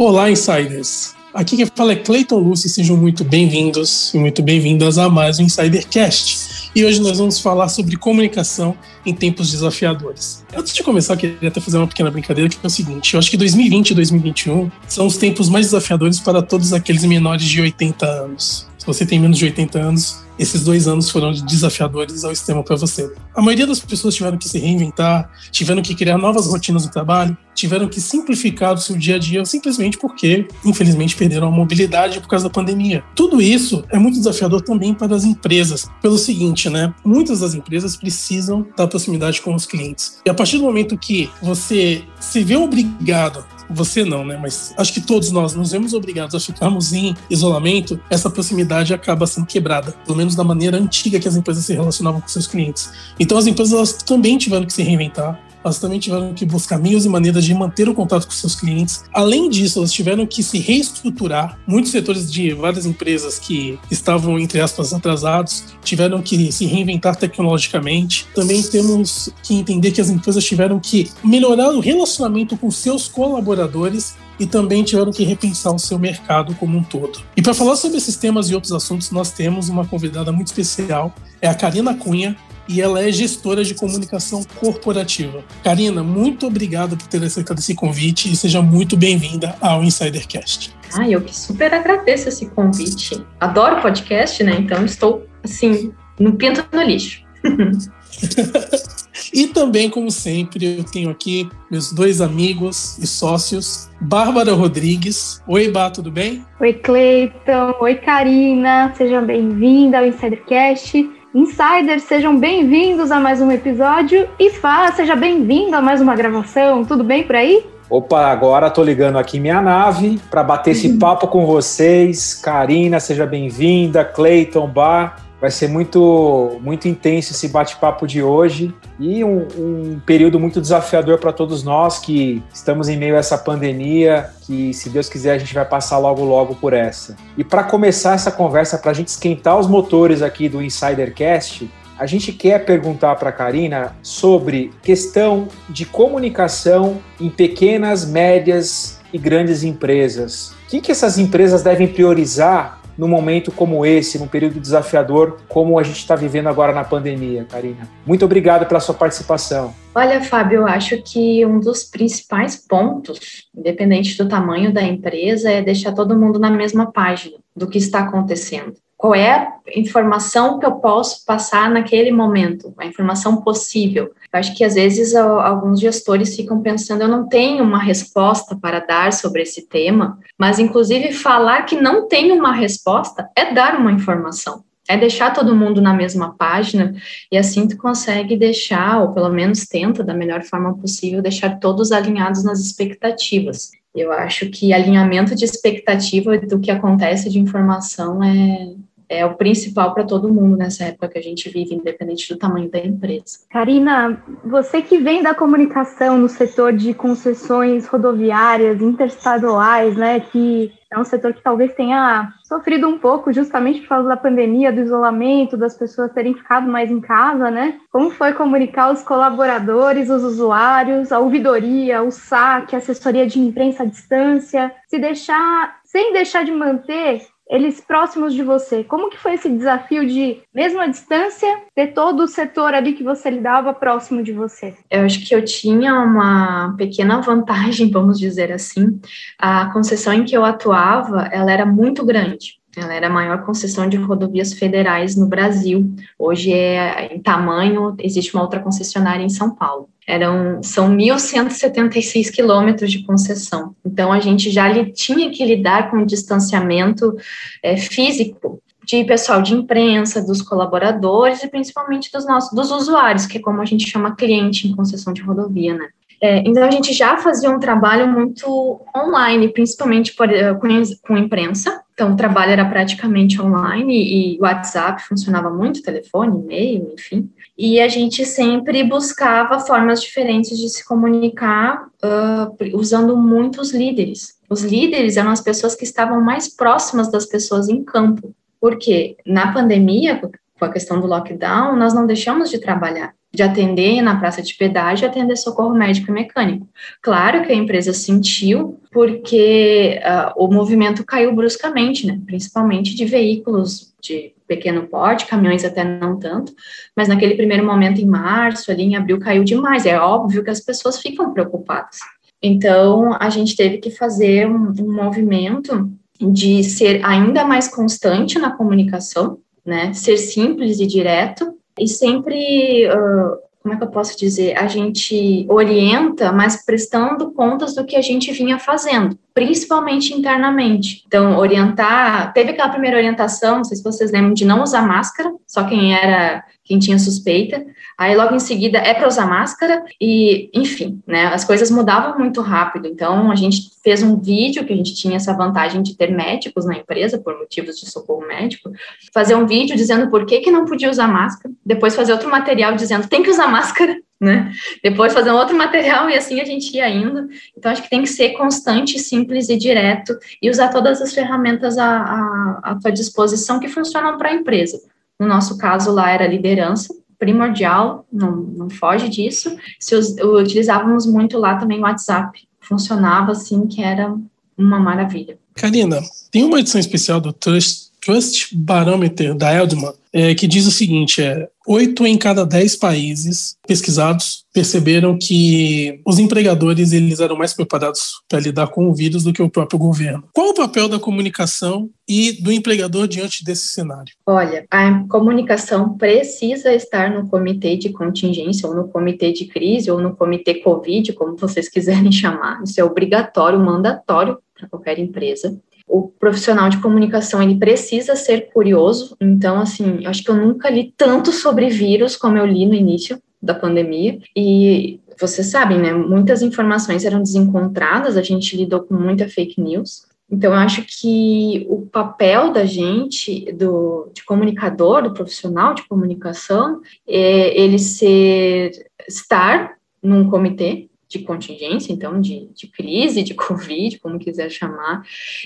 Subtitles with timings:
[0.00, 1.14] Olá, insiders!
[1.34, 5.42] Aqui quem fala é Clayton Lucy, sejam muito bem-vindos e muito bem-vindas a mais um
[5.42, 6.70] Insidercast.
[6.74, 8.74] E hoje nós vamos falar sobre comunicação
[9.04, 10.42] em tempos desafiadores.
[10.56, 13.30] Antes de começar, queria até fazer uma pequena brincadeira, que é o seguinte: eu acho
[13.30, 18.06] que 2020 e 2021 são os tempos mais desafiadores para todos aqueles menores de 80
[18.06, 18.69] anos.
[18.80, 22.76] Se você tem menos de 80 anos, esses dois anos foram desafiadores ao sistema para
[22.76, 23.12] você.
[23.34, 27.36] A maioria das pessoas tiveram que se reinventar, tiveram que criar novas rotinas no trabalho,
[27.54, 32.28] tiveram que simplificar o seu dia a dia simplesmente porque, infelizmente, perderam a mobilidade por
[32.28, 33.04] causa da pandemia.
[33.14, 36.94] Tudo isso é muito desafiador também para as empresas, pelo seguinte, né?
[37.04, 40.22] Muitas das empresas precisam da proximidade com os clientes.
[40.24, 44.38] E a partir do momento que você se vê obrigado você não, né?
[44.40, 49.26] Mas acho que todos nós nos vemos obrigados a ficarmos em isolamento, essa proximidade acaba
[49.26, 52.92] sendo quebrada, pelo menos da maneira antiga que as empresas se relacionavam com seus clientes.
[53.18, 57.08] Então as empresas também tiveram que se reinventar, elas também tiveram que buscar meios e
[57.08, 59.04] maneiras de manter o contato com seus clientes.
[59.12, 61.58] Além disso, elas tiveram que se reestruturar.
[61.66, 68.26] Muitos setores de várias empresas que estavam, entre aspas, atrasados, tiveram que se reinventar tecnologicamente.
[68.34, 74.14] Também temos que entender que as empresas tiveram que melhorar o relacionamento com seus colaboradores
[74.38, 77.20] e também tiveram que repensar o seu mercado como um todo.
[77.36, 81.14] E para falar sobre esses temas e outros assuntos, nós temos uma convidada muito especial,
[81.42, 82.34] é a Karina Cunha,
[82.70, 85.42] e ela é gestora de comunicação corporativa.
[85.64, 90.72] Karina, muito obrigado por ter aceitado esse convite e seja muito bem-vinda ao Insidercast.
[90.94, 93.26] Ah, eu que super agradeço esse convite.
[93.40, 94.56] Adoro podcast, né?
[94.60, 97.24] Então estou assim, no pinto no lixo.
[99.34, 105.42] e também, como sempre, eu tenho aqui meus dois amigos e sócios, Bárbara Rodrigues.
[105.48, 106.44] Oi, Bá, tudo bem?
[106.60, 107.74] Oi, Cleiton.
[107.80, 108.94] Oi, Karina.
[108.96, 111.19] Seja bem-vinda ao Insidercast.
[111.32, 114.28] Insiders, sejam bem-vindos a mais um episódio.
[114.36, 116.84] E Fá, seja bem-vindo a mais uma gravação.
[116.84, 117.64] Tudo bem por aí?
[117.88, 122.34] Opa, agora tô ligando aqui minha nave para bater esse papo com vocês.
[122.34, 124.04] Karina, seja bem-vinda.
[124.04, 125.29] Clayton, Bar.
[125.40, 131.18] Vai ser muito, muito intenso esse bate-papo de hoje e um, um período muito desafiador
[131.18, 135.38] para todos nós que estamos em meio a essa pandemia, que se Deus quiser a
[135.38, 137.16] gente vai passar logo logo por essa.
[137.38, 142.06] E para começar essa conversa, para a gente esquentar os motores aqui do Insidercast, a
[142.06, 149.62] gente quer perguntar para a Karina sobre questão de comunicação em pequenas, médias e grandes
[149.62, 150.52] empresas.
[150.66, 155.78] O que, que essas empresas devem priorizar num momento como esse, num período desafiador como
[155.78, 157.88] a gente está vivendo agora na pandemia, Karina.
[158.06, 159.72] Muito obrigado pela sua participação.
[159.94, 165.62] Olha, Fábio, eu acho que um dos principais pontos, independente do tamanho da empresa, é
[165.62, 170.66] deixar todo mundo na mesma página do que está acontecendo qual é a informação que
[170.66, 174.12] eu posso passar naquele momento, a informação possível.
[174.30, 178.78] Eu acho que às vezes alguns gestores ficam pensando, eu não tenho uma resposta para
[178.78, 183.90] dar sobre esse tema, mas inclusive falar que não tem uma resposta é dar uma
[183.90, 184.62] informação.
[184.86, 186.94] É deixar todo mundo na mesma página
[187.32, 191.90] e assim tu consegue deixar, ou pelo menos tenta da melhor forma possível, deixar todos
[191.90, 193.70] alinhados nas expectativas.
[193.94, 198.74] Eu acho que alinhamento de expectativa do que acontece de informação é,
[199.10, 202.70] é o principal para todo mundo nessa época que a gente vive, independente do tamanho
[202.70, 203.40] da empresa.
[203.50, 210.98] Karina, você que vem da comunicação no setor de concessões rodoviárias interestaduais, né, que é
[210.98, 215.56] um setor que talvez tenha sofrido um pouco justamente por causa da pandemia, do isolamento,
[215.56, 217.78] das pessoas terem ficado mais em casa, né?
[217.92, 223.84] Como foi comunicar os colaboradores, os usuários, a ouvidoria, o SAC, a assessoria de imprensa
[223.84, 228.84] à distância, se deixar, sem deixar de manter eles próximos de você.
[228.84, 233.02] Como que foi esse desafio de, mesmo à distância, ter todo o setor ali que
[233.02, 234.74] você lidava próximo de você?
[234.88, 239.00] Eu acho que eu tinha uma pequena vantagem, vamos dizer assim.
[239.36, 242.59] A concessão em que eu atuava, ela era muito grande.
[242.80, 245.94] Ela era a maior concessão de rodovias federais no Brasil.
[246.18, 249.88] Hoje, é, em tamanho, existe uma outra concessionária em São Paulo.
[250.06, 253.74] Eram, são 1.176 quilômetros de concessão.
[253.84, 257.14] Então, a gente já tinha que lidar com o distanciamento
[257.62, 263.38] é, físico de pessoal de imprensa, dos colaboradores e principalmente dos nossos dos usuários, que
[263.38, 265.88] é como a gente chama cliente em concessão de rodovia, né?
[266.22, 270.68] É, então a gente já fazia um trabalho muito online, principalmente por, eh, com,
[271.02, 271.82] com imprensa.
[272.00, 273.94] Então o trabalho era praticamente online
[274.34, 277.30] e WhatsApp funcionava muito, telefone, e-mail, enfim.
[277.58, 284.38] E a gente sempre buscava formas diferentes de se comunicar uh, usando muitos líderes.
[284.48, 288.34] Os líderes eram as pessoas que estavam mais próximas das pessoas em campo.
[288.58, 290.22] Porque na pandemia,
[290.58, 293.12] com a questão do lockdown, nós não deixamos de trabalhar.
[293.32, 296.68] De atender na praça de pedágio e atender socorro médico e mecânico.
[297.00, 302.20] Claro que a empresa sentiu, porque uh, o movimento caiu bruscamente, né?
[302.26, 306.52] principalmente de veículos de pequeno porte, caminhões até não tanto,
[306.96, 309.86] mas naquele primeiro momento, em março, ali em abril, caiu demais.
[309.86, 311.98] É óbvio que as pessoas ficam preocupadas.
[312.42, 315.88] Então, a gente teve que fazer um, um movimento
[316.20, 319.92] de ser ainda mais constante na comunicação, né?
[319.92, 325.46] Ser simples e direto e sempre, uh, como é que eu posso dizer, a gente
[325.48, 331.02] orienta, mas prestando contas do que a gente vinha fazendo, principalmente internamente.
[331.06, 335.32] Então, orientar, teve aquela primeira orientação, não sei se vocês lembram, de não usar máscara,
[335.46, 337.66] só quem era quem tinha suspeita.
[337.98, 342.40] Aí logo em seguida é para usar máscara e, enfim, né, as coisas mudavam muito
[342.40, 342.86] rápido.
[342.86, 346.64] Então a gente fez um vídeo que a gente tinha essa vantagem de ter médicos
[346.64, 348.70] na empresa por motivos de socorro médico,
[349.12, 352.76] fazer um vídeo dizendo por que que não podia usar máscara, depois fazer outro material
[352.76, 354.52] dizendo tem que usar máscara, né?
[354.80, 357.28] Depois fazer um outro material e assim a gente ia indo.
[357.58, 361.76] Então acho que tem que ser constante, simples e direto e usar todas as ferramentas
[361.76, 364.80] à, à, à tua disposição que funcionam para a empresa.
[365.20, 369.54] No nosso caso lá era liderança, primordial, não, não foge disso.
[369.78, 374.16] Se utilizávamos muito lá também o WhatsApp, funcionava assim que era
[374.56, 375.38] uma maravilha.
[375.54, 376.00] Karina,
[376.30, 381.22] tem uma edição especial do Trust, Trust Barometer da Eldman é, que diz o seguinte:
[381.22, 388.20] é, oito em cada dez países pesquisados perceberam que os empregadores eles eram mais preparados
[388.28, 390.24] para lidar com o vírus do que o próprio governo.
[390.32, 394.12] Qual o papel da comunicação e do empregador diante desse cenário?
[394.26, 400.00] Olha, a comunicação precisa estar no comitê de contingência, ou no comitê de crise, ou
[400.00, 402.60] no comitê Covid, como vocês quiserem chamar.
[402.64, 405.58] Isso é obrigatório, mandatório para qualquer empresa
[405.90, 409.16] o profissional de comunicação ele precisa ser curioso.
[409.20, 413.20] Então, assim, acho que eu nunca li tanto sobre vírus como eu li no início
[413.42, 414.20] da pandemia.
[414.36, 415.92] E vocês sabem, né?
[415.92, 420.08] Muitas informações eram desencontradas, a gente lidou com muita fake news.
[420.30, 426.80] Então, eu acho que o papel da gente, do, de comunicador, do profissional de comunicação,
[427.06, 428.70] é ele ser,
[429.08, 435.04] estar num comitê, de contingência, então, de, de crise, de Covid, como quiser chamar,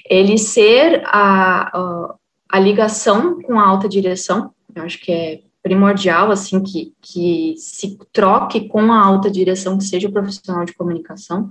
[0.08, 2.14] ele ser a, a,
[2.50, 7.98] a ligação com a alta direção, eu acho que é primordial, assim, que, que se
[8.12, 11.48] troque com a alta direção, que seja o profissional de comunicação,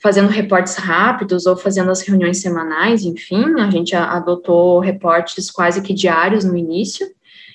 [0.00, 5.92] fazendo reportes rápidos ou fazendo as reuniões semanais, enfim, a gente adotou reportes quase que
[5.92, 7.06] diários no início,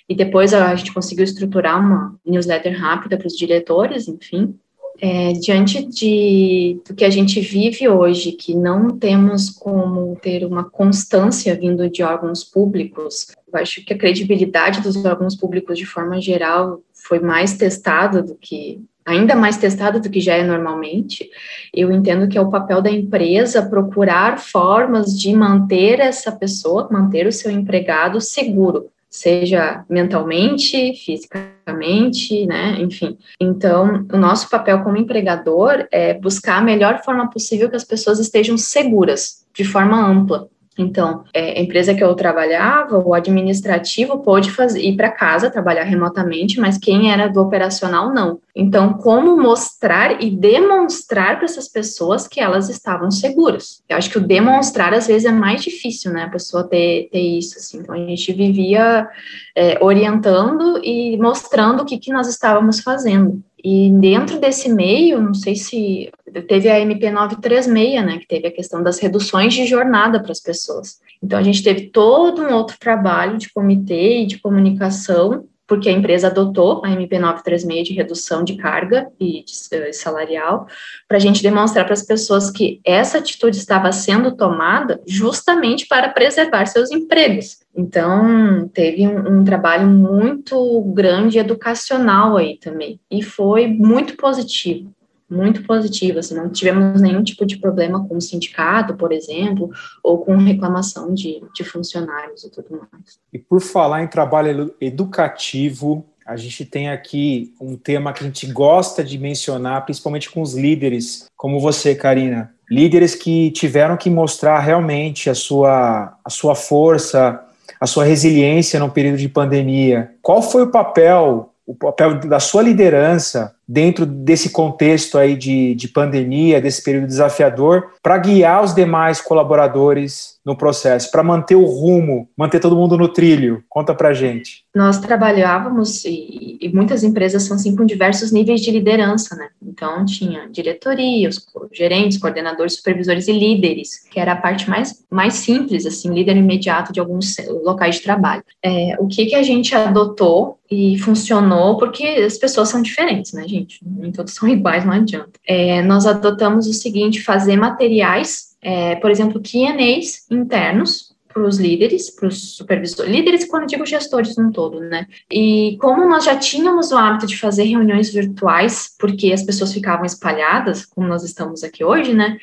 [0.08, 4.56] e depois a gente conseguiu estruturar uma newsletter rápida para os diretores, enfim,
[5.02, 10.64] é, diante de, do que a gente vive hoje, que não temos como ter uma
[10.64, 16.22] constância vindo de órgãos públicos, eu acho que a credibilidade dos órgãos públicos, de forma
[16.22, 21.28] geral, foi mais testada do que ainda mais testada do que já é normalmente.
[21.74, 27.26] Eu entendo que é o papel da empresa procurar formas de manter essa pessoa, manter
[27.26, 33.18] o seu empregado seguro, seja mentalmente, fisicamente, né, enfim.
[33.40, 38.20] Então, o nosso papel como empregador é buscar a melhor forma possível que as pessoas
[38.20, 40.48] estejam seguras, de forma ampla.
[40.78, 45.84] Então, é, a empresa que eu trabalhava, o administrativo pôde fazer, ir para casa, trabalhar
[45.84, 48.40] remotamente, mas quem era do operacional não.
[48.56, 53.84] Então, como mostrar e demonstrar para essas pessoas que elas estavam seguras?
[53.88, 56.24] Eu acho que o demonstrar, às vezes, é mais difícil, né?
[56.24, 57.80] A pessoa ter, ter isso, assim.
[57.80, 59.08] Então, a gente vivia
[59.56, 63.42] é, orientando e mostrando o que, que nós estávamos fazendo.
[63.64, 66.12] E dentro desse meio, não sei se
[66.48, 70.40] teve a MP 936, né, que teve a questão das reduções de jornada para as
[70.40, 71.00] pessoas.
[71.22, 75.94] Então a gente teve todo um outro trabalho de comitê e de comunicação porque a
[75.94, 80.68] empresa adotou a MP 936 de redução de carga e de, uh, salarial,
[81.08, 86.10] para a gente demonstrar para as pessoas que essa atitude estava sendo tomada justamente para
[86.10, 87.62] preservar seus empregos.
[87.74, 94.94] Então, teve um, um trabalho muito grande educacional aí também, e foi muito positivo
[95.32, 99.70] muito positiva, assim, não tivemos nenhum tipo de problema com o sindicato, por exemplo,
[100.04, 103.20] ou com reclamação de, de funcionários e tudo mais.
[103.32, 108.46] E por falar em trabalho educativo, a gente tem aqui um tema que a gente
[108.48, 112.54] gosta de mencionar, principalmente com os líderes, como você, Karina.
[112.70, 117.42] Líderes que tiveram que mostrar realmente a sua, a sua força,
[117.80, 120.14] a sua resiliência no período de pandemia.
[120.22, 125.88] Qual foi o papel o papel da sua liderança dentro desse contexto aí de, de
[125.88, 132.28] pandemia, desse período desafiador, para guiar os demais colaboradores no processo, para manter o rumo,
[132.36, 133.64] manter todo mundo no trilho?
[133.70, 134.64] Conta para gente.
[134.74, 139.50] Nós trabalhávamos, e, e, muitas empresas são assim, com diversos níveis de liderança, né?
[139.62, 145.36] Então, tinha diretoria, os gerentes, coordenadores, supervisores e líderes, que era a parte mais, mais
[145.36, 148.44] simples, assim, líder imediato de alguns locais de trabalho.
[148.64, 153.44] É, o que, que a gente adotou e funcionou porque as pessoas são diferentes, né,
[153.52, 153.80] gente?
[153.86, 155.40] Nem todos são iguais, não adianta.
[155.46, 162.10] É, nós adotamos o seguinte: fazer materiais, é, por exemplo, QAs internos para os líderes,
[162.10, 165.08] para os supervisores, líderes quando digo gestores no todo, né?
[165.32, 170.06] E como nós já tínhamos o hábito de fazer reuniões virtuais, porque as pessoas ficavam
[170.06, 172.38] espalhadas, como nós estamos aqui hoje, né?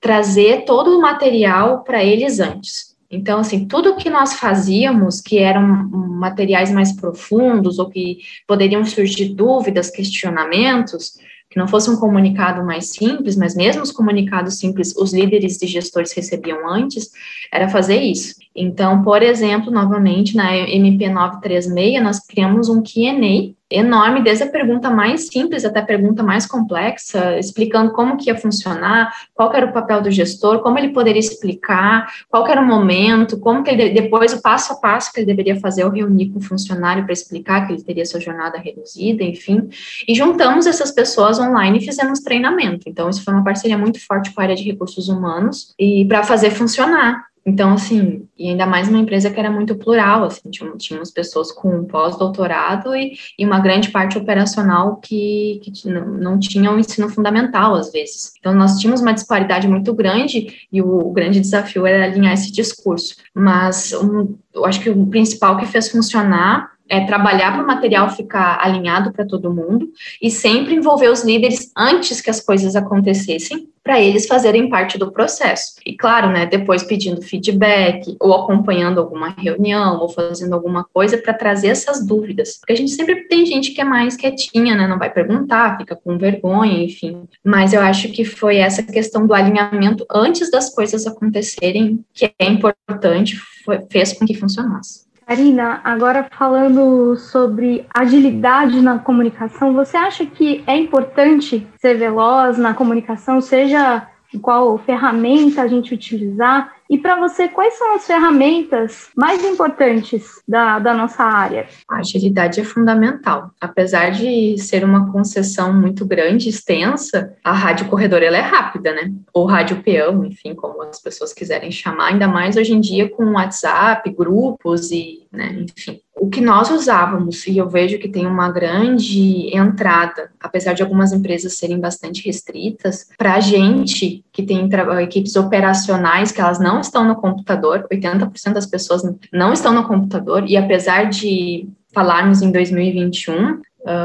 [0.00, 2.87] Trazer todo o material para eles antes.
[3.10, 9.30] Então, assim, tudo que nós fazíamos, que eram materiais mais profundos ou que poderiam surgir
[9.30, 11.18] dúvidas, questionamentos,
[11.50, 15.66] que não fosse um comunicado mais simples, mas mesmo os comunicados simples, os líderes e
[15.66, 17.10] gestores recebiam antes,
[17.50, 18.34] era fazer isso.
[18.60, 24.90] Então, por exemplo, novamente, na MP 936, nós criamos um Q&A enorme, desde a pergunta
[24.90, 29.72] mais simples até a pergunta mais complexa, explicando como que ia funcionar, qual era o
[29.72, 34.32] papel do gestor, como ele poderia explicar, qual era o momento, como que ele, depois
[34.32, 37.66] o passo a passo que ele deveria fazer ao reunir com o funcionário para explicar
[37.66, 39.68] que ele teria sua jornada reduzida, enfim,
[40.06, 42.88] e juntamos essas pessoas online e fizemos treinamento.
[42.88, 46.22] Então, isso foi uma parceria muito forte com a área de recursos humanos e para
[46.22, 47.27] fazer funcionar.
[47.44, 51.84] Então, assim, e ainda mais uma empresa que era muito plural, assim, tínhamos pessoas com
[51.84, 57.90] pós-doutorado e, e, uma grande parte operacional que, que não, tinham um ensino fundamental, às
[57.90, 58.32] vezes.
[58.38, 62.52] Então, nós tínhamos uma disparidade muito grande e o, o grande desafio era alinhar esse
[62.52, 63.16] discurso.
[63.34, 68.08] Mas um, eu acho que o principal que fez funcionar é trabalhar para o material
[68.10, 69.90] ficar alinhado para todo mundo
[70.22, 75.10] e sempre envolver os líderes antes que as coisas acontecessem, para eles fazerem parte do
[75.10, 75.76] processo.
[75.86, 81.32] E claro, né, depois pedindo feedback, ou acompanhando alguma reunião, ou fazendo alguma coisa para
[81.32, 82.58] trazer essas dúvidas.
[82.58, 85.96] Porque a gente sempre tem gente que é mais quietinha, né, não vai perguntar, fica
[85.96, 87.22] com vergonha, enfim.
[87.42, 92.44] Mas eu acho que foi essa questão do alinhamento antes das coisas acontecerem que é
[92.44, 95.07] importante, foi, fez com que funcionasse.
[95.28, 102.72] Karina, agora falando sobre agilidade na comunicação, você acha que é importante ser veloz na
[102.72, 104.08] comunicação, seja
[104.40, 106.72] qual ferramenta a gente utilizar?
[106.88, 111.66] E para você, quais são as ferramentas mais importantes da, da nossa área?
[111.88, 113.50] A agilidade é fundamental.
[113.60, 119.12] Apesar de ser uma concessão muito grande, extensa, a rádio corredor ela é rápida, né?
[119.34, 123.32] Ou rádio peão, enfim, como as pessoas quiserem chamar, ainda mais hoje em dia com
[123.32, 128.50] WhatsApp, grupos e, né, enfim o que nós usávamos, e eu vejo que tem uma
[128.50, 134.68] grande entrada, apesar de algumas empresas serem bastante restritas, para a gente que tem
[135.00, 140.44] equipes operacionais que elas não estão no computador, 80% das pessoas não estão no computador,
[140.48, 143.60] e apesar de falarmos em 2021, uh,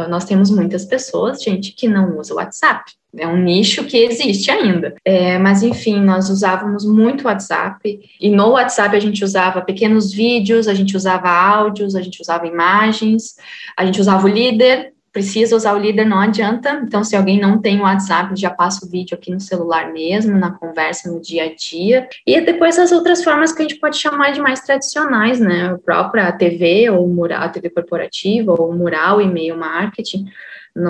[0.10, 2.92] nós temos muitas pessoas, gente, que não usa o WhatsApp.
[3.16, 4.96] É um nicho que existe ainda.
[5.06, 8.00] É, mas, enfim, nós usávamos muito WhatsApp.
[8.20, 12.48] E no WhatsApp a gente usava pequenos vídeos, a gente usava áudios, a gente usava
[12.48, 13.36] imagens,
[13.78, 14.93] a gente usava o líder.
[15.14, 16.82] Precisa usar o líder, não adianta.
[16.84, 20.38] Então, se alguém não tem o WhatsApp, já passa o vídeo aqui no celular mesmo,
[20.38, 22.10] na conversa, no dia a dia.
[22.26, 25.68] E depois as outras formas que a gente pode chamar de mais tradicionais, né?
[25.68, 30.26] A própria TV, ou mural, a TV corporativa, ou mural, e-mail marketing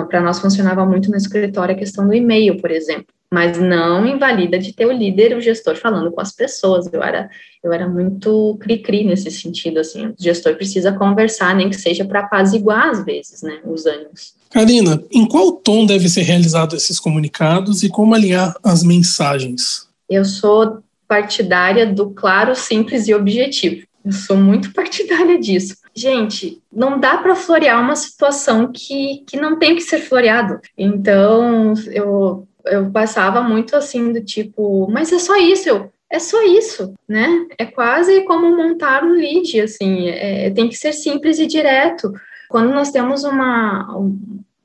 [0.08, 4.60] para nós funcionava muito no escritório a questão do e-mail, por exemplo, mas não invalida
[4.60, 6.88] de ter o líder, o gestor falando com as pessoas.
[6.92, 7.28] Eu era,
[7.64, 12.20] eu era muito cri-cri nesse sentido, assim, o gestor precisa conversar, nem que seja para
[12.20, 14.34] apaziguar às vezes, né, os ânimos.
[14.50, 19.88] Karina, em qual tom deve ser realizado esses comunicados e como alinhar as mensagens?
[20.08, 23.84] Eu sou partidária do claro, simples e objetivo.
[24.04, 25.74] Eu sou muito partidária disso.
[25.92, 30.60] Gente, não dá para florear uma situação que, que não tem que ser floreado.
[30.78, 36.42] Então, eu, eu passava muito assim do tipo, mas é só isso, eu, é só
[36.42, 37.46] isso, né?
[37.58, 42.12] É quase como montar um lead, assim, é, tem que ser simples e direto.
[42.48, 43.88] Quando nós temos uma,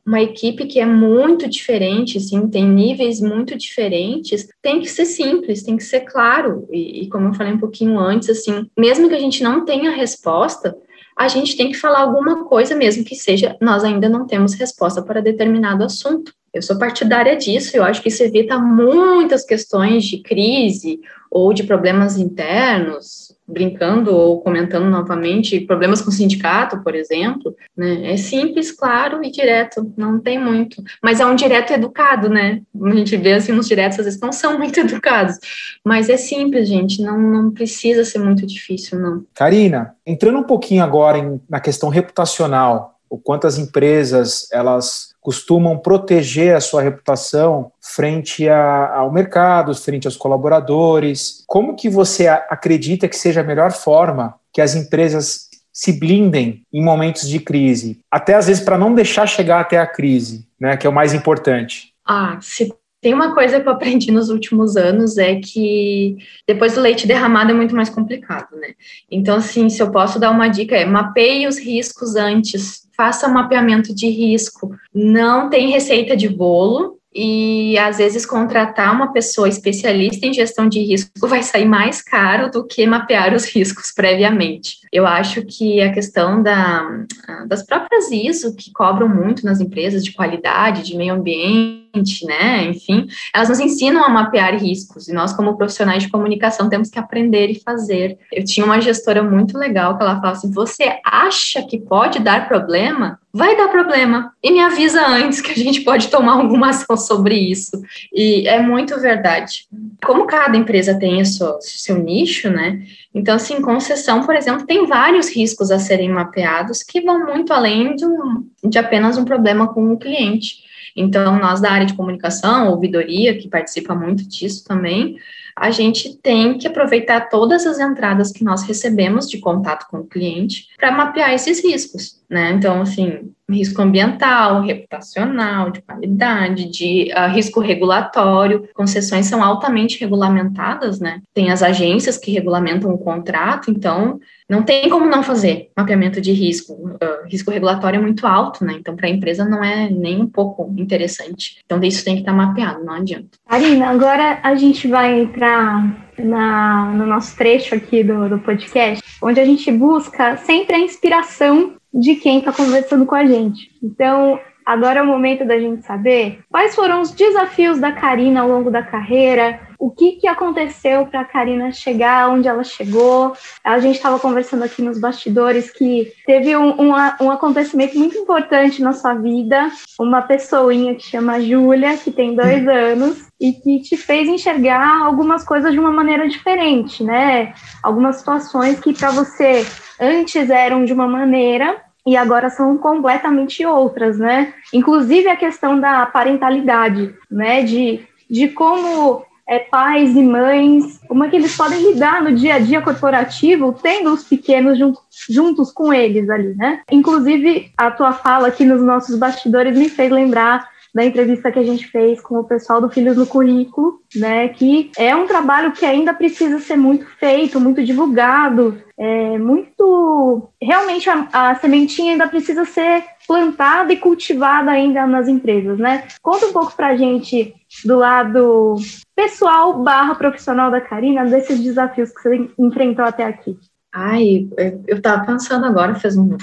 [0.06, 5.64] uma equipe que é muito diferente, assim, tem níveis muito diferentes, tem que ser simples,
[5.64, 6.68] tem que ser claro.
[6.72, 9.92] E, e, como eu falei um pouquinho antes, assim, mesmo que a gente não tenha
[9.92, 10.76] resposta,
[11.18, 15.02] a gente tem que falar alguma coisa, mesmo que seja nós ainda não temos resposta
[15.02, 16.34] para determinado assunto.
[16.54, 21.64] Eu sou partidária disso, eu acho que isso evita muitas questões de crise ou de
[21.64, 28.14] problemas internos, brincando ou comentando novamente, problemas com o sindicato, por exemplo, né?
[28.14, 30.84] É simples, claro e direto, não tem muito.
[31.04, 32.62] Mas é um direto educado, né?
[32.82, 35.36] A gente vê assim nos diretos, às vezes não são muito educados.
[35.84, 39.24] Mas é simples, gente, não, não precisa ser muito difícil, não.
[39.34, 45.78] Karina, entrando um pouquinho agora em, na questão reputacional, o quanto as empresas elas costumam
[45.78, 51.44] proteger a sua reputação frente a, ao mercado, frente aos colaboradores.
[51.46, 56.84] Como que você acredita que seja a melhor forma que as empresas se blindem em
[56.84, 60.88] momentos de crise, até às vezes para não deixar chegar até a crise, né, que
[60.88, 61.94] é o mais importante?
[62.04, 66.18] Ah, se tem uma coisa que eu aprendi nos últimos anos é que
[66.48, 68.74] depois do leite derramado é muito mais complicado, né?
[69.12, 73.96] Então, assim, se eu posso dar uma dica, é mapeie os riscos antes, faça mapeamento
[73.96, 74.76] de risco.
[74.94, 80.80] Não tem receita de bolo, e às vezes contratar uma pessoa especialista em gestão de
[80.80, 84.80] risco vai sair mais caro do que mapear os riscos previamente.
[84.92, 87.06] Eu acho que a questão da,
[87.48, 91.79] das próprias ISO, que cobram muito nas empresas de qualidade, de meio ambiente,
[92.26, 92.66] né?
[92.66, 97.00] Enfim, elas nos ensinam a mapear riscos e nós, como profissionais de comunicação, temos que
[97.00, 98.18] aprender e fazer.
[98.32, 102.48] Eu tinha uma gestora muito legal que ela falava assim: você acha que pode dar
[102.48, 103.20] problema?
[103.32, 104.34] Vai dar problema.
[104.42, 107.80] E me avisa antes que a gente pode tomar alguma ação sobre isso.
[108.12, 109.68] E é muito verdade.
[110.04, 112.82] Como cada empresa tem seu, seu nicho, né?
[113.14, 117.96] Então, assim, concessão, por exemplo, tem vários riscos a serem mapeados que vão muito além
[117.96, 120.69] de, um, de apenas um problema com o cliente.
[120.96, 125.18] Então, nós da área de comunicação, ouvidoria, que participa muito disso também,
[125.56, 130.06] a gente tem que aproveitar todas as entradas que nós recebemos de contato com o
[130.06, 132.52] cliente para mapear esses riscos, né?
[132.52, 138.70] Então, assim, risco ambiental, reputacional, de qualidade, de uh, risco regulatório.
[138.74, 141.22] Concessões são altamente regulamentadas, né?
[141.34, 146.32] Tem as agências que regulamentam o contrato, então não tem como não fazer mapeamento de
[146.32, 146.74] risco.
[146.74, 148.76] Uh, risco regulatório é muito alto, né?
[148.80, 151.58] Então, para a empresa não é nem um pouco interessante.
[151.66, 153.30] Então, isso tem que estar tá mapeado, não adianta.
[153.48, 159.40] Arina, agora a gente vai entrar na, no nosso trecho aqui do, do podcast, onde
[159.40, 163.72] a gente busca sempre a inspiração de quem está conversando com a gente.
[163.82, 168.50] Então, agora é o momento da gente saber quais foram os desafios da Karina ao
[168.50, 173.34] longo da carreira, o que, que aconteceu para a Karina chegar onde ela chegou.
[173.64, 178.82] A gente estava conversando aqui nos bastidores que teve um, um, um, acontecimento muito importante
[178.82, 183.96] na sua vida, uma pessoinha que chama Júlia, que tem dois anos, e que te
[183.96, 187.54] fez enxergar algumas coisas de uma maneira diferente, né?
[187.82, 189.66] Algumas situações que para você
[190.00, 194.54] antes eram de uma maneira e agora são completamente outras, né?
[194.74, 197.64] Inclusive a questão da parentalidade, né?
[197.64, 202.56] De, de como é, pais e mães, como é que eles podem lidar no dia
[202.56, 206.82] a dia corporativo, tendo os pequenos juntos, juntos com eles ali, né?
[206.92, 211.64] Inclusive, a tua fala aqui nos nossos bastidores me fez lembrar da entrevista que a
[211.64, 215.86] gente fez com o pessoal do Filhos no Currículo, né, que é um trabalho que
[215.86, 220.50] ainda precisa ser muito feito, muito divulgado, é muito...
[220.62, 226.04] Realmente a, a sementinha ainda precisa ser plantada e cultivada ainda nas empresas, né?
[226.22, 227.54] Conta um pouco para a gente
[227.86, 228.76] do lado
[229.16, 233.58] pessoal barra profissional da Karina, desses desafios que você enfrentou até aqui.
[233.94, 234.48] Ai,
[234.88, 236.38] eu estava pensando agora, fez um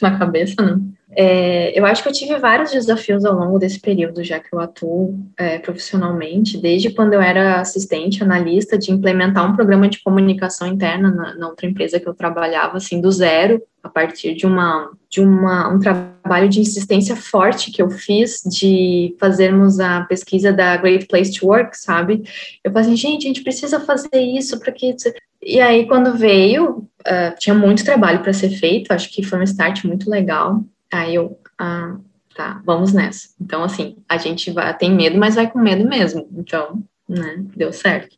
[0.00, 0.78] na cabeça, né?
[1.10, 4.60] É, eu acho que eu tive vários desafios ao longo desse período, já que eu
[4.60, 10.68] atuo é, profissionalmente, desde quando eu era assistente, analista, de implementar um programa de comunicação
[10.68, 14.90] interna na, na outra empresa que eu trabalhava, assim, do zero, a partir de uma
[15.08, 20.76] de uma, um trabalho de insistência forte que eu fiz de fazermos a pesquisa da
[20.76, 22.22] Great Place to Work, sabe?
[22.62, 24.94] Eu falei assim, gente, a gente precisa fazer isso para que
[25.40, 29.44] e aí quando veio uh, tinha muito trabalho para ser feito, acho que foi um
[29.44, 30.62] start muito legal.
[30.92, 31.96] Aí eu, ah,
[32.34, 33.28] tá, vamos nessa.
[33.40, 36.28] Então, assim, a gente vai, tem medo, mas vai com medo mesmo.
[36.32, 38.16] Então, né, deu certo.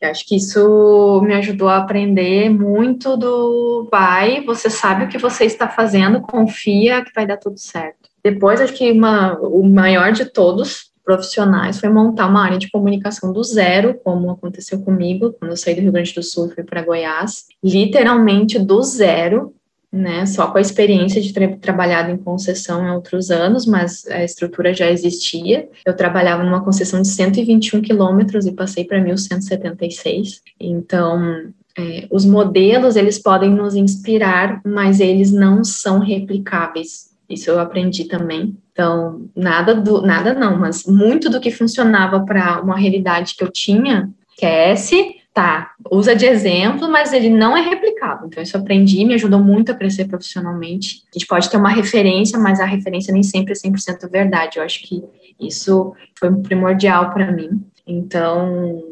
[0.00, 5.18] Eu acho que isso me ajudou a aprender muito do vai, você sabe o que
[5.18, 8.10] você está fazendo, confia que vai dar tudo certo.
[8.22, 13.32] Depois, acho que uma, o maior de todos profissionais foi montar uma área de comunicação
[13.32, 16.82] do zero, como aconteceu comigo quando eu saí do Rio Grande do Sul fui para
[16.82, 19.54] Goiás, literalmente do zero,
[19.96, 24.22] né, só com a experiência de ter trabalhado em concessão em outros anos, mas a
[24.22, 25.68] estrutura já existia.
[25.84, 30.40] Eu trabalhava numa concessão de 121 quilômetros e passei para 1.176.
[30.60, 37.10] Então, é, os modelos, eles podem nos inspirar, mas eles não são replicáveis.
[37.28, 38.56] Isso eu aprendi também.
[38.72, 43.50] Então, nada do, nada não, mas muito do que funcionava para uma realidade que eu
[43.50, 48.26] tinha, esquece, tá, usa de exemplo, mas ele não é replicável.
[48.26, 51.02] Então, isso eu aprendi, me ajudou muito a crescer profissionalmente.
[51.10, 54.56] A gente pode ter uma referência, mas a referência nem sempre é 100% verdade.
[54.56, 55.04] Eu acho que
[55.38, 57.62] isso foi primordial para mim.
[57.86, 58.82] Então,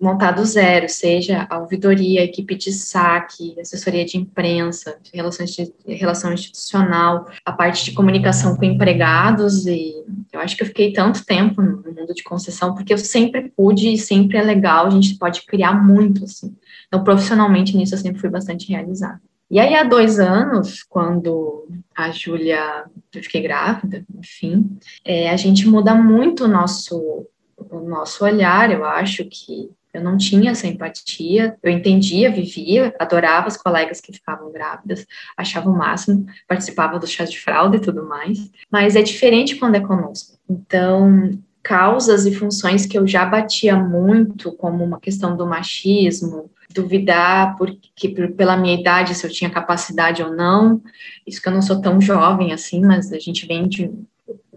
[0.00, 5.46] montar do zero, seja a ouvidoria, a equipe de saque, assessoria de imprensa, relação,
[5.86, 9.94] relação institucional, a parte de comunicação com empregados, e
[10.32, 13.92] eu acho que eu fiquei tanto tempo no mundo de concessão, porque eu sempre pude
[13.92, 16.54] e sempre é legal, a gente pode criar muito, assim.
[16.86, 19.20] Então, profissionalmente, nisso eu sempre fui bastante realizada.
[19.50, 22.84] E aí, há dois anos, quando a Júlia,
[23.14, 28.84] eu fiquei grávida, enfim, é, a gente muda muito o nosso, o nosso olhar, eu
[28.84, 34.52] acho que eu não tinha essa empatia, eu entendia, vivia, adorava as colegas que ficavam
[34.52, 39.56] grávidas, achava o máximo, participava dos chás de fralda e tudo mais, mas é diferente
[39.56, 40.38] quando é conosco.
[40.48, 41.30] Então,
[41.62, 48.08] causas e funções que eu já batia muito, como uma questão do machismo, duvidar porque
[48.36, 50.82] pela minha idade se eu tinha capacidade ou não,
[51.26, 53.90] isso que eu não sou tão jovem assim, mas a gente vem de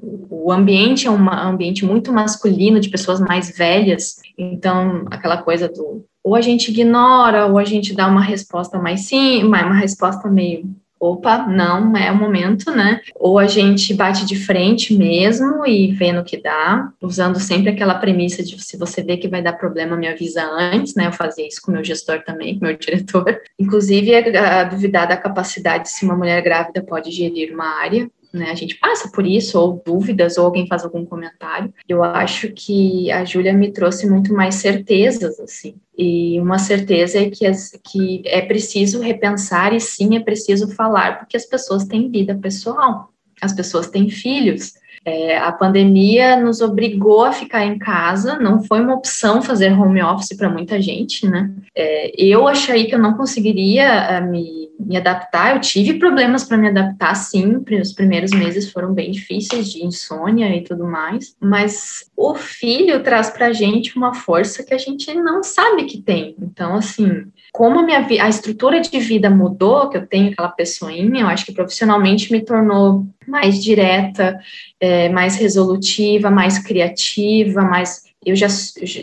[0.02, 6.06] o ambiente é um ambiente muito masculino, de pessoas mais velhas, então aquela coisa do
[6.24, 10.70] ou a gente ignora, ou a gente dá uma resposta mais sim, uma resposta meio
[11.02, 13.02] opa, não é o momento, né?
[13.16, 17.96] Ou a gente bate de frente mesmo e vê no que dá, usando sempre aquela
[17.96, 21.08] premissa de se você vê que vai dar problema, me avisa antes, né?
[21.08, 23.42] Eu fazia isso com meu gestor também, com meu diretor.
[23.58, 28.50] Inclusive, a, a duvidar da capacidade se uma mulher grávida pode gerir uma área né?
[28.52, 31.74] A gente passa por isso, ou dúvidas, ou alguém faz algum comentário.
[31.88, 35.76] Eu acho que a Júlia me trouxe muito mais certezas, assim.
[35.98, 41.20] E uma certeza é que, as, que é preciso repensar e sim é preciso falar,
[41.20, 47.24] porque as pessoas têm vida pessoal, as pessoas têm filhos, é, a pandemia nos obrigou
[47.24, 51.52] a ficar em casa, não foi uma opção fazer home office para muita gente, né?
[51.76, 56.58] É, eu achei que eu não conseguiria uh, me, me adaptar, eu tive problemas para
[56.58, 62.06] me adaptar, sim, os primeiros meses foram bem difíceis, de insônia e tudo mais, mas
[62.16, 66.36] o filho traz para a gente uma força que a gente não sabe que tem.
[66.40, 71.22] Então, assim, como a, minha, a estrutura de vida mudou, que eu tenho aquela pessoinha,
[71.22, 74.40] eu acho que profissionalmente me tornou mais direta,
[74.80, 78.48] é, mais resolutiva, mais criativa, mais eu já,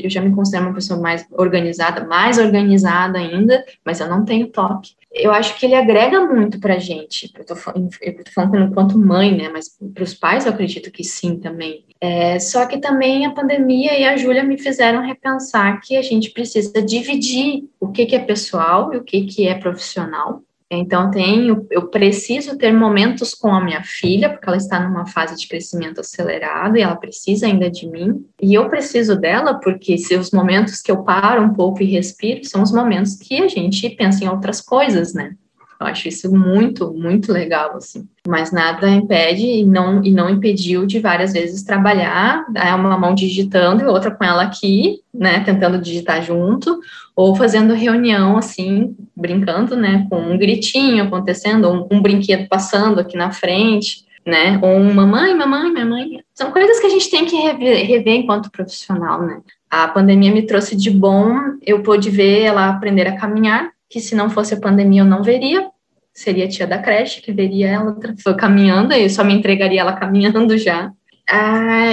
[0.02, 4.46] eu já me considero uma pessoa mais organizada, mais organizada ainda, mas eu não tenho
[4.46, 4.92] toque.
[5.12, 7.32] Eu acho que ele agrega muito para a gente.
[7.36, 7.54] Eu tô,
[8.00, 9.48] eu tô falando enquanto mãe, né?
[9.48, 11.84] Mas para os pais eu acredito que sim também.
[12.00, 16.30] É, só que também a pandemia e a Júlia me fizeram repensar que a gente
[16.30, 20.42] precisa dividir o que, que é pessoal e o que, que é profissional.
[20.70, 25.34] Então, tenho, eu preciso ter momentos com a minha filha, porque ela está numa fase
[25.34, 28.22] de crescimento acelerado e ela precisa ainda de mim.
[28.40, 32.44] E eu preciso dela, porque se os momentos que eu paro um pouco e respiro
[32.44, 35.34] são os momentos que a gente pensa em outras coisas, né?
[35.80, 38.08] Eu acho isso muito, muito legal, assim.
[38.26, 42.44] Mas nada impede e não, e não impediu de várias vezes trabalhar,
[42.76, 46.80] uma mão digitando e outra com ela aqui, né, tentando digitar junto,
[47.14, 53.16] ou fazendo reunião, assim, brincando, né, com um gritinho acontecendo, um, um brinquedo passando aqui
[53.16, 56.20] na frente, né, ou um mamãe, mamãe, mamãe.
[56.34, 59.40] São coisas que a gente tem que rever, rever enquanto profissional, né.
[59.70, 64.14] A pandemia me trouxe de bom, eu pude ver ela aprender a caminhar, que se
[64.14, 65.70] não fosse a pandemia eu não veria,
[66.12, 67.96] seria a tia da creche, que veria ela
[68.36, 70.92] caminhando, eu só me entregaria ela caminhando já.
[71.30, 71.90] Ah,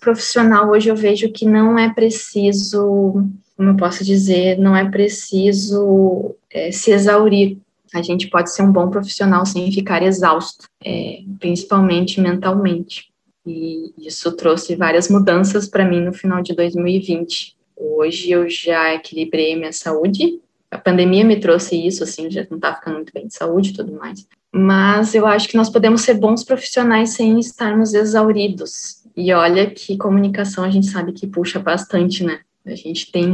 [0.00, 3.26] profissional, hoje eu vejo que não é preciso,
[3.56, 7.58] como eu posso dizer, não é preciso é, se exaurir.
[7.92, 13.10] A gente pode ser um bom profissional sem ficar exausto, é, principalmente mentalmente.
[13.46, 17.56] E isso trouxe várias mudanças para mim no final de 2020.
[17.76, 20.40] Hoje eu já equilibrei minha saúde,
[20.70, 23.72] a pandemia me trouxe isso, assim, já não estava ficando muito bem de saúde e
[23.72, 24.26] tudo mais.
[24.52, 29.04] Mas eu acho que nós podemos ser bons profissionais sem estarmos exauridos.
[29.16, 32.40] E olha que comunicação a gente sabe que puxa bastante, né?
[32.64, 33.28] A gente tem,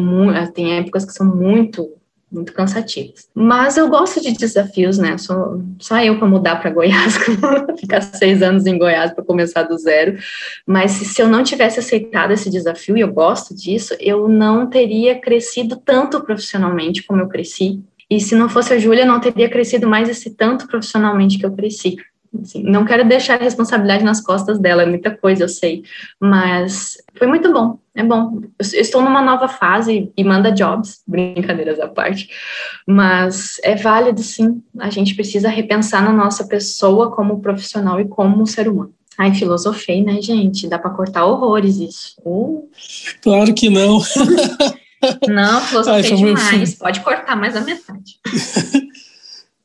[0.55, 1.93] tem épocas que são muito
[2.31, 3.29] muito cansativas.
[3.35, 5.17] Mas eu gosto de desafios, né?
[5.17, 7.17] Só, só eu para mudar para Goiás,
[7.79, 10.19] ficar seis anos em Goiás para começar do zero.
[10.67, 14.69] Mas se, se, eu não tivesse aceitado esse desafio, e eu gosto disso, eu não
[14.69, 17.81] teria crescido tanto profissionalmente como eu cresci.
[18.09, 21.53] E se não fosse a Júlia, não teria crescido mais esse tanto profissionalmente que eu
[21.53, 21.97] cresci.
[22.43, 25.83] Assim, não quero deixar a responsabilidade nas costas dela, é muita coisa, eu sei.
[26.21, 28.41] Mas foi muito bom, é bom.
[28.59, 32.29] Eu estou numa nova fase e manda jobs, brincadeiras à parte.
[32.87, 34.63] Mas é válido, sim.
[34.79, 38.93] A gente precisa repensar na nossa pessoa como profissional e como ser humano.
[39.19, 40.69] Ai, filosofei, né, gente?
[40.69, 42.17] Dá para cortar horrores isso.
[42.25, 42.69] Uh.
[43.23, 44.01] Claro que não.
[45.29, 46.75] Não, filosofia Ai, demais.
[46.75, 48.19] Pode cortar mais a metade.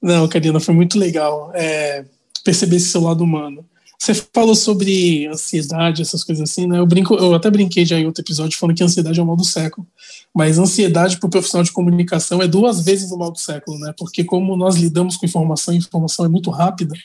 [0.02, 2.06] Não, Karina, foi muito legal é,
[2.43, 3.65] perceber esse seu lado humano.
[4.01, 6.80] Você falou sobre ansiedade, essas coisas assim, né?
[6.80, 9.36] Eu, brinco, eu até brinquei já em outro episódio falando que ansiedade é o mal
[9.36, 9.86] do século.
[10.34, 13.93] Mas ansiedade para o profissional de comunicação é duas vezes o mal do século, né?
[13.95, 16.95] Porque como nós lidamos com informação, informação é muito rápida,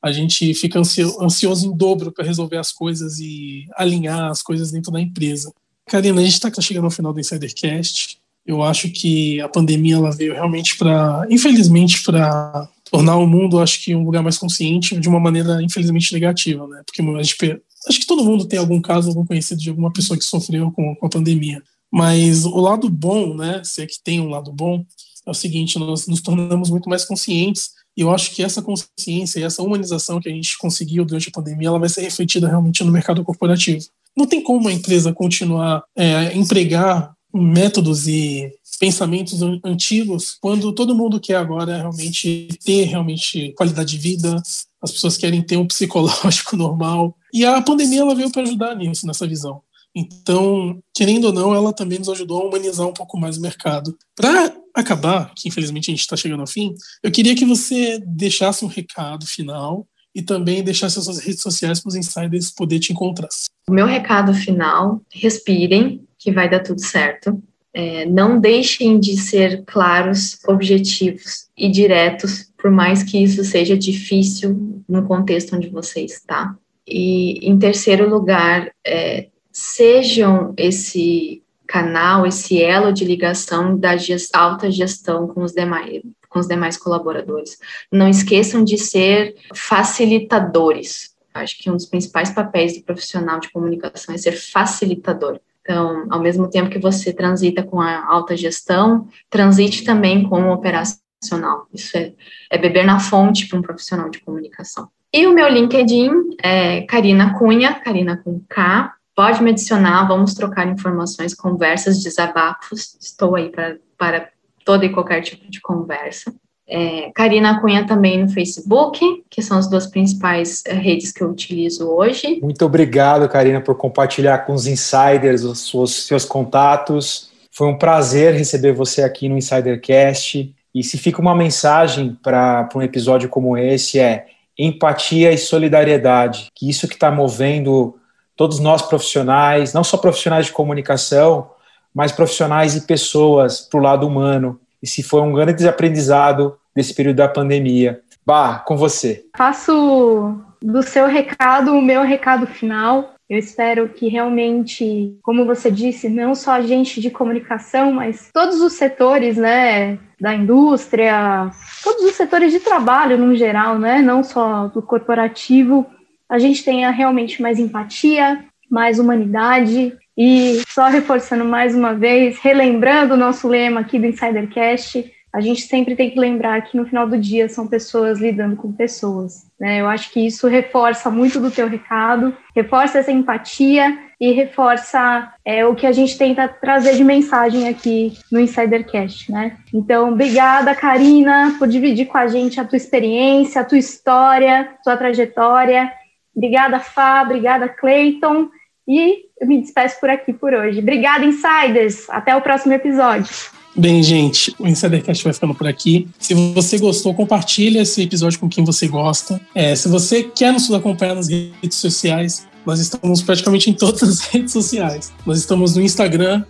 [0.00, 4.92] a gente fica ansioso em dobro para resolver as coisas e alinhar as coisas dentro
[4.92, 5.52] da empresa.
[5.86, 8.17] Karina, a gente está chegando ao final do Insidercast.
[8.48, 13.84] Eu acho que a pandemia ela veio realmente para, infelizmente, para tornar o mundo, acho
[13.84, 16.82] que um lugar mais consciente de uma maneira infelizmente negativa, né?
[16.86, 20.18] Porque a gente, acho que todo mundo tem algum caso, algum conhecido de alguma pessoa
[20.18, 21.62] que sofreu com, com a pandemia.
[21.92, 23.60] Mas o lado bom, né?
[23.62, 24.82] Se é que tem um lado bom,
[25.26, 27.72] é o seguinte: nós nos tornamos muito mais conscientes.
[27.94, 31.32] E eu acho que essa consciência e essa humanização que a gente conseguiu durante a
[31.32, 33.84] pandemia, ela vai ser refletida realmente no mercado corporativo.
[34.16, 41.20] Não tem como uma empresa continuar é, empregar métodos e pensamentos antigos quando todo mundo
[41.20, 44.40] quer agora realmente ter realmente qualidade de vida,
[44.80, 47.16] as pessoas querem ter um psicológico normal.
[47.32, 49.60] E a pandemia ela veio para ajudar nisso, nessa visão.
[49.94, 53.96] Então, querendo ou não, ela também nos ajudou a humanizar um pouco mais o mercado.
[54.14, 58.64] Para acabar, que infelizmente a gente está chegando ao fim, eu queria que você deixasse
[58.64, 62.92] um recado final e também deixasse as suas redes sociais para os insiders poder te
[62.92, 63.28] encontrar.
[63.68, 67.42] O meu recado final: respirem, que vai dar tudo certo.
[67.72, 74.82] É, não deixem de ser claros, objetivos e diretos, por mais que isso seja difícil
[74.88, 76.56] no contexto onde você está.
[76.86, 84.70] E, em terceiro lugar, é, sejam esse canal, esse elo de ligação da gest alta
[84.70, 87.58] gestão com os demais, com os demais colaboradores.
[87.92, 91.14] Não esqueçam de ser facilitadores.
[91.34, 95.38] Acho que um dos principais papéis do profissional de comunicação é ser facilitador.
[95.68, 100.52] Então, ao mesmo tempo que você transita com a alta gestão, transite também com o
[100.54, 101.66] operacional.
[101.74, 102.14] Isso é,
[102.50, 104.88] é beber na fonte para um profissional de comunicação.
[105.12, 106.10] E o meu LinkedIn
[106.42, 108.94] é Karina Cunha, Karina com K.
[109.14, 112.96] Pode me adicionar, vamos trocar informações, conversas, desabafos.
[112.98, 114.30] Estou aí para, para
[114.64, 116.34] todo e qualquer tipo de conversa.
[116.68, 119.00] É, Karina Cunha também no Facebook,
[119.30, 122.38] que são as duas principais é, redes que eu utilizo hoje.
[122.42, 127.30] Muito obrigado, Karina, por compartilhar com os insiders os seus, seus contatos.
[127.50, 130.54] Foi um prazer receber você aqui no Insidercast.
[130.74, 134.26] E se fica uma mensagem para um episódio como esse é
[134.58, 137.96] empatia e solidariedade, que isso que está movendo
[138.36, 141.50] todos nós profissionais, não só profissionais de comunicação,
[141.94, 146.94] mas profissionais e pessoas para o lado humano, e se foi um grande aprendizado desse
[146.94, 148.00] período da pandemia.
[148.24, 149.24] Bah, com você.
[149.36, 153.14] Faço do seu recado o meu recado final.
[153.28, 158.60] Eu espero que realmente, como você disse, não só a gente de comunicação, mas todos
[158.60, 161.50] os setores, né, da indústria,
[161.82, 165.86] todos os setores de trabalho no geral, né, não só do corporativo,
[166.28, 173.14] a gente tenha realmente mais empatia, mais humanidade e só reforçando mais uma vez, relembrando
[173.14, 177.06] o nosso lema aqui do Insidercast, a gente sempre tem que lembrar que no final
[177.06, 179.46] do dia são pessoas lidando com pessoas.
[179.60, 179.80] Né?
[179.80, 185.64] Eu acho que isso reforça muito do teu recado, reforça essa empatia e reforça é,
[185.64, 189.30] o que a gente tenta trazer de mensagem aqui no Insidercast.
[189.30, 189.56] Né?
[189.72, 194.82] Então, obrigada, Karina, por dividir com a gente a tua experiência, a tua história, a
[194.82, 195.92] tua trajetória.
[196.34, 198.48] Obrigada, Fá, obrigada, Clayton.
[198.88, 200.78] E eu me despeço por aqui por hoje.
[200.78, 202.08] Obrigada, Insiders.
[202.08, 203.28] Até o próximo episódio.
[203.76, 206.08] Bem, gente, o Insidercast vai ficando por aqui.
[206.18, 209.38] Se você gostou, compartilhe esse episódio com quem você gosta.
[209.54, 214.20] É, se você quer nos acompanhar nas redes sociais, nós estamos praticamente em todas as
[214.32, 215.12] redes sociais.
[215.24, 216.44] Nós estamos no Instagram,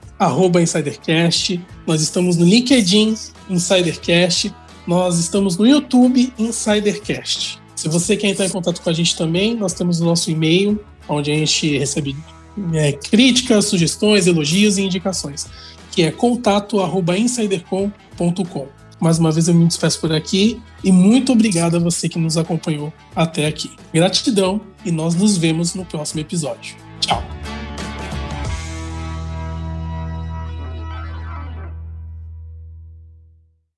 [0.61, 1.61] InsiderCast.
[1.87, 3.15] Nós estamos no LinkedIn,
[3.51, 4.55] InsiderCast.
[4.87, 7.61] Nós estamos no YouTube, InsiderCast.
[7.75, 10.81] Se você quer entrar em contato com a gente também, nós temos o nosso e-mail,
[11.09, 12.17] onde a gente recebe
[12.73, 15.47] é, críticas, sugestões, elogios e indicações,
[15.91, 18.67] que é contato@insidercom.com.
[19.01, 22.37] Mais uma vez eu me despeço por aqui e muito obrigado a você que nos
[22.37, 23.71] acompanhou até aqui.
[23.95, 26.75] Gratidão e nós nos vemos no próximo episódio.
[27.01, 27.23] Tchau.